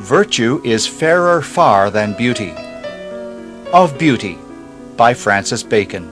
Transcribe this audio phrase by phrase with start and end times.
[0.00, 2.54] Virtue is fairer far than beauty.
[3.70, 4.38] Of Beauty
[4.96, 6.10] by Francis Bacon.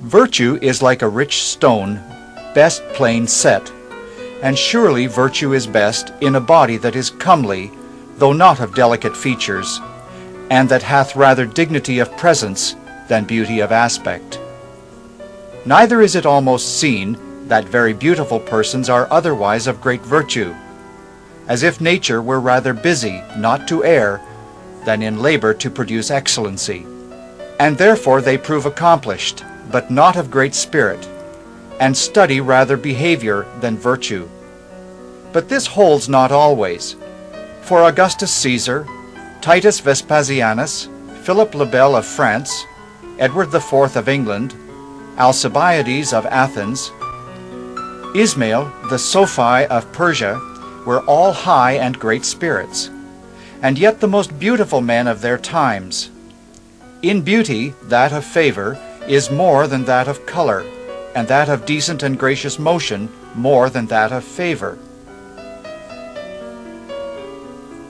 [0.00, 1.96] Virtue is like a rich stone,
[2.54, 3.70] best plain set,
[4.42, 7.70] and surely virtue is best in a body that is comely,
[8.16, 9.80] though not of delicate features,
[10.50, 12.74] and that hath rather dignity of presence
[13.06, 14.40] than beauty of aspect.
[15.66, 17.18] Neither is it almost seen
[17.48, 20.54] that very beautiful persons are otherwise of great virtue,
[21.48, 24.20] as if nature were rather busy not to err
[24.84, 26.86] than in labor to produce excellency.
[27.58, 31.08] And therefore they prove accomplished, but not of great spirit,
[31.80, 34.28] and study rather behavior than virtue.
[35.32, 36.96] But this holds not always,
[37.62, 38.86] for Augustus Caesar,
[39.40, 40.88] Titus Vespasianus,
[41.22, 42.64] Philip le Bel of France,
[43.18, 44.54] Edward IV of England,
[45.18, 46.90] Alcibiades of Athens,
[48.16, 50.40] Ismail, the Sophi of Persia,
[50.86, 52.88] were all high and great spirits,
[53.60, 56.10] and yet the most beautiful men of their times.
[57.02, 60.64] In beauty, that of favor is more than that of color,
[61.14, 64.78] and that of decent and gracious motion more than that of favor.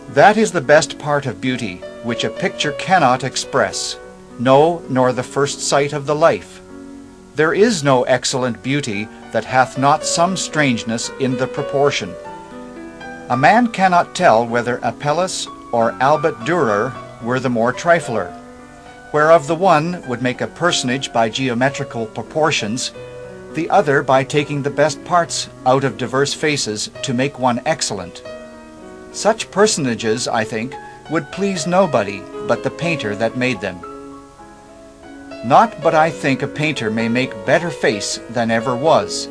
[0.08, 3.96] That is the best part of beauty, which a picture cannot express,
[4.40, 6.60] no, nor the first sight of the life.
[7.36, 12.14] There is no excellent beauty that hath not some strangeness in the proportion.
[13.28, 18.32] A man cannot tell whether Apelles or Albert Dürer were the more trifler,
[19.12, 22.92] whereof the one would make a personage by geometrical proportions,
[23.52, 28.22] the other by taking the best parts out of diverse faces to make one excellent.
[29.12, 30.72] Such personages, I think,
[31.10, 33.95] would please nobody but the painter that made them.
[35.46, 39.28] Not but I think a painter may make better face than ever was,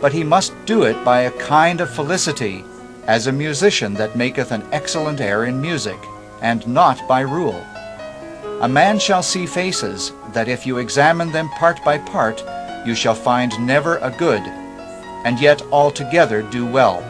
[0.00, 2.64] but he must do it by a kind of felicity,
[3.08, 5.98] as a musician that maketh an excellent air in music,
[6.42, 7.60] and not by rule.
[8.60, 12.44] A man shall see faces, that if you examine them part by part,
[12.86, 14.42] you shall find never a good,
[15.24, 17.02] and yet altogether do well.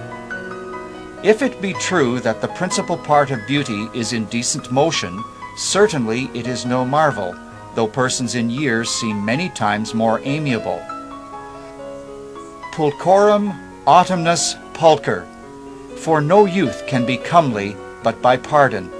[1.22, 5.22] If it be true that the principal part of beauty is in decent motion,
[5.58, 7.34] certainly it is no marvel,
[7.74, 10.80] though persons in years seem many times more amiable.
[12.72, 15.26] Pulchrorum autumnus pulcher,
[15.96, 18.90] for no youth can be comely but by pardon,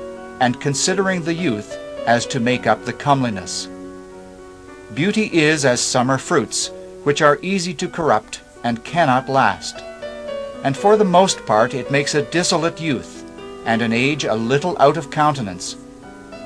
[0.41, 3.69] and considering the youth as to make up the comeliness.
[4.95, 6.71] Beauty is as summer fruits,
[7.05, 9.79] which are easy to corrupt and cannot last.
[10.65, 13.25] And for the most part it makes a dissolute youth,
[13.65, 15.77] and an age a little out of countenance.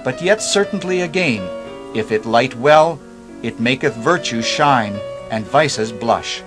[0.05, 1.49] But yet certainly again,
[1.95, 2.99] if it light well,
[3.43, 4.99] it maketh virtue shine,
[5.31, 6.43] and vices blush.